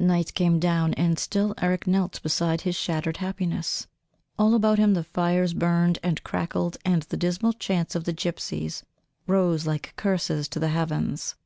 [0.00, 3.86] Night came down and still Eric knelt beside his shattered happiness.
[4.36, 8.82] All about him the fires burned and crackled, and the dismal chants of the gypsies
[9.28, 11.36] rose like curses to the heavens.